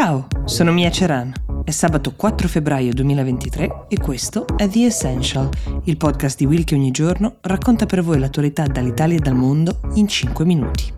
[0.00, 1.32] Ciao, sono Mia Ceran.
[1.64, 5.48] È sabato 4 febbraio 2023 e questo è The Essential,
[5.86, 9.80] il podcast di Will che ogni giorno racconta per voi l'attualità dall'Italia e dal mondo
[9.94, 10.97] in 5 minuti.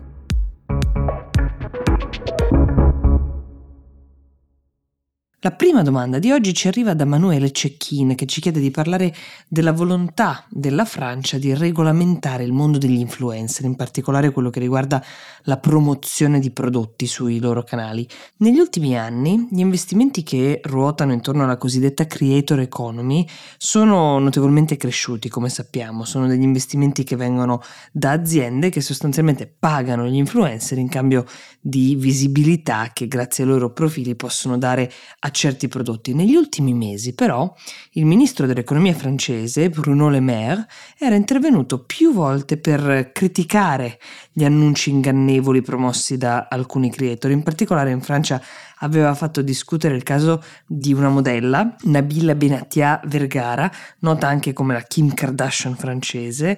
[5.43, 9.11] La prima domanda di oggi ci arriva da Manuele Cecchin che ci chiede di parlare
[9.47, 15.03] della volontà della Francia di regolamentare il mondo degli influencer, in particolare quello che riguarda
[15.45, 18.07] la promozione di prodotti sui loro canali.
[18.37, 25.27] Negli ultimi anni gli investimenti che ruotano intorno alla cosiddetta creator economy sono notevolmente cresciuti,
[25.27, 30.87] come sappiamo, sono degli investimenti che vengono da aziende che sostanzialmente pagano gli influencer in
[30.87, 31.25] cambio
[31.59, 36.13] di visibilità che grazie ai loro profili possono dare a certi prodotti.
[36.13, 37.53] Negli ultimi mesi però
[37.91, 40.67] il ministro dell'economia francese Bruno Le Maire
[40.97, 43.99] era intervenuto più volte per criticare
[44.31, 47.31] gli annunci ingannevoli promossi da alcuni creator.
[47.31, 48.41] In particolare in Francia
[48.79, 54.81] aveva fatto discutere il caso di una modella, Nabila Benatia Vergara, nota anche come la
[54.81, 56.57] Kim Kardashian francese,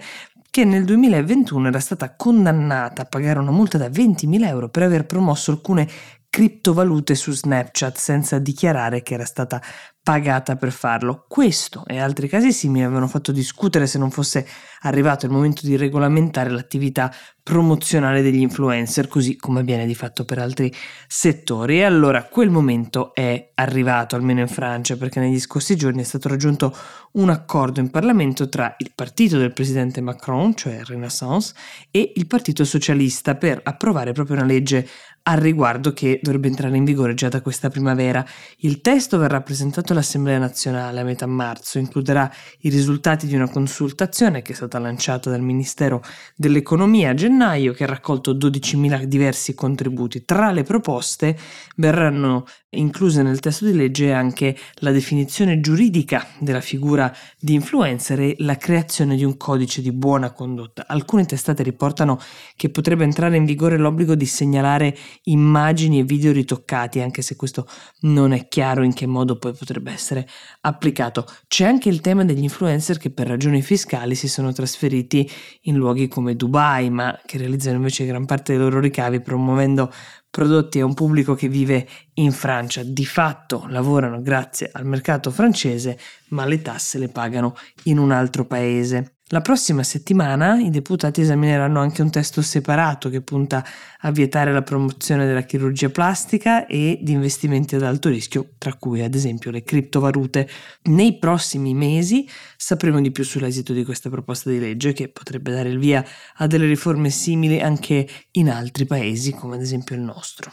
[0.54, 5.08] che nel 2021 era stata condannata a pagare una multa da 20.000 euro per aver
[5.08, 5.90] promosso alcune
[6.34, 9.62] criptovalute su Snapchat senza dichiarare che era stata
[10.04, 11.24] pagata per farlo.
[11.30, 14.46] Questo e altri casi simili avevano fatto discutere se non fosse
[14.82, 20.40] arrivato il momento di regolamentare l'attività promozionale degli influencer, così come avviene di fatto per
[20.40, 20.74] altri
[21.08, 21.78] settori.
[21.78, 26.28] E allora quel momento è arrivato, almeno in Francia, perché negli scorsi giorni è stato
[26.28, 26.76] raggiunto
[27.14, 31.54] un accordo in Parlamento tra il partito del presidente Macron, cioè Renaissance,
[31.92, 34.88] e il partito socialista per approvare proprio una legge
[35.24, 38.26] al riguardo che dovrebbe entrare in vigore già da questa primavera.
[38.58, 44.42] Il testo verrà presentato all'Assemblea nazionale a metà marzo, includerà i risultati di una consultazione
[44.42, 46.04] che è stata lanciata dal Ministero
[46.36, 50.26] dell'Economia a gennaio che ha raccolto 12.000 diversi contributi.
[50.26, 51.38] Tra le proposte
[51.78, 58.36] verranno incluse nel testo di legge anche la definizione giuridica della figura di influencer e
[58.40, 60.86] la creazione di un codice di buona condotta.
[60.88, 62.20] Alcune testate riportano
[62.56, 67.68] che potrebbe entrare in vigore l'obbligo di segnalare immagini e video ritoccati, anche se questo
[68.02, 70.28] non è chiaro in che modo poi potrebbe essere
[70.62, 71.26] applicato.
[71.48, 75.30] C'è anche il tema degli influencer che per ragioni fiscali si sono trasferiti
[75.64, 79.92] in luoghi come Dubai, ma che realizzano invece gran parte dei loro ricavi promuovendo
[80.30, 82.82] prodotti a un pubblico che vive in Francia.
[82.84, 88.46] Di fatto lavorano grazie al mercato francese, ma le tasse le pagano in un altro
[88.46, 89.18] paese.
[89.34, 93.66] La prossima settimana i deputati esamineranno anche un testo separato che punta
[94.02, 99.02] a vietare la promozione della chirurgia plastica e di investimenti ad alto rischio, tra cui
[99.02, 100.48] ad esempio le criptovalute.
[100.84, 105.70] Nei prossimi mesi sapremo di più sull'esito di questa proposta di legge che potrebbe dare
[105.70, 106.06] il via
[106.36, 110.52] a delle riforme simili anche in altri paesi, come ad esempio il nostro.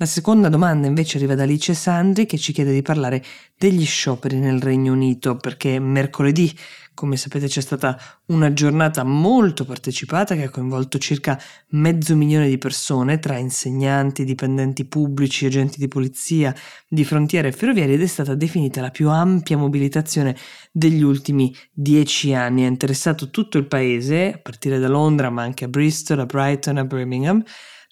[0.00, 3.20] La seconda domanda invece arriva da Alice Sandri che ci chiede di parlare
[3.58, 6.56] degli scioperi nel Regno Unito perché mercoledì,
[6.94, 11.36] come sapete, c'è stata una giornata molto partecipata che ha coinvolto circa
[11.70, 16.54] mezzo milione di persone tra insegnanti, dipendenti pubblici, agenti di polizia,
[16.88, 20.36] di frontiere e ferroviarie ed è stata definita la più ampia mobilitazione
[20.70, 22.62] degli ultimi dieci anni.
[22.62, 26.76] Ha interessato tutto il paese, a partire da Londra ma anche a Bristol, a Brighton,
[26.76, 27.42] a Birmingham.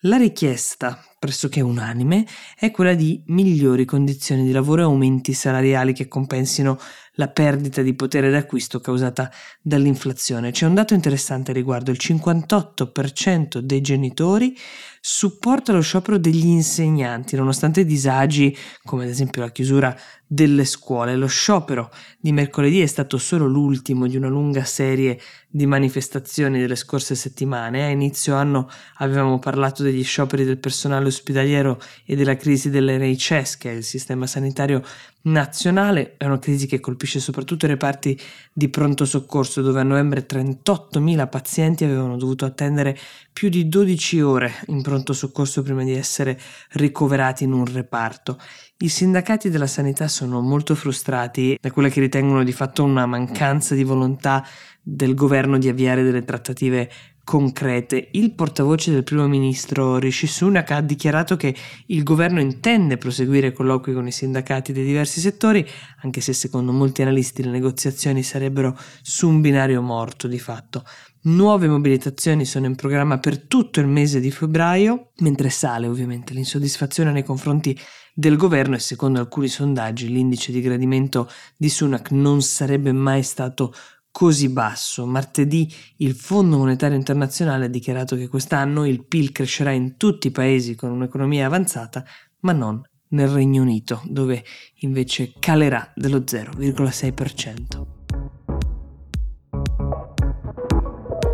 [0.01, 6.09] La richiesta pressoché unanime, è quella di migliori condizioni di lavoro e aumenti salariali che
[6.09, 6.79] compensino
[7.17, 9.31] la perdita di potere d'acquisto causata
[9.63, 10.51] dall'inflazione.
[10.51, 14.57] C'è un dato interessante riguardo, il 58% dei genitori
[15.01, 21.15] supporta lo sciopero degli insegnanti, nonostante disagi come ad esempio la chiusura delle scuole.
[21.15, 26.75] Lo sciopero di mercoledì è stato solo l'ultimo di una lunga serie di manifestazioni delle
[26.75, 27.85] scorse settimane.
[27.85, 33.71] A inizio anno avevamo parlato degli scioperi del personale ospedaliero e della crisi dell'NHS, che
[33.71, 34.83] è il sistema sanitario
[35.23, 36.15] nazionale.
[36.17, 38.19] È una crisi che colpisce soprattutto i reparti
[38.53, 42.97] di pronto soccorso, dove a novembre 38.000 pazienti avevano dovuto attendere
[43.33, 46.39] più di 12 ore in pronto soccorso prima di essere
[46.71, 48.39] ricoverati in un reparto.
[48.79, 53.75] I sindacati della sanità sono molto frustrati da quella che ritengono di fatto una mancanza
[53.75, 54.47] di volontà
[54.83, 56.91] del governo di avviare delle trattative
[57.27, 58.11] concrete.
[58.13, 61.57] Il portavoce del primo ministro Rishi Sunak ha dichiarato che
[61.87, 65.69] il governo intende proseguire colloqui con i sindacati dei diversi settori,
[66.03, 70.85] anche se secondo molti analisti le negoziazioni sarebbero su un binario morto di fatto.
[71.23, 77.11] Nuove mobilitazioni sono in programma per tutto il mese di febbraio, mentre sale ovviamente l'insoddisfazione
[77.11, 77.77] nei confronti
[78.15, 83.75] del governo e secondo alcuni sondaggi l'indice di gradimento di Sunak non sarebbe mai stato
[84.17, 85.05] così basso.
[85.05, 90.31] Martedì il Fondo Monetario Internazionale ha dichiarato che quest'anno il PIL crescerà in tutti i
[90.31, 92.03] paesi con un'economia avanzata,
[92.41, 94.43] ma non nel Regno Unito, dove
[94.77, 97.87] invece calerà dello 0,6%.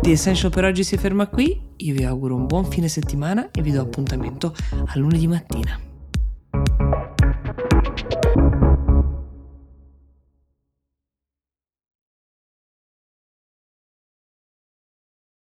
[0.01, 3.61] The Essential per oggi si ferma qui, io vi auguro un buon fine settimana e
[3.61, 4.53] vi do appuntamento
[4.87, 5.92] a lunedì mattina.